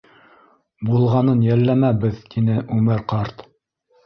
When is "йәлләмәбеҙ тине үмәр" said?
1.49-3.05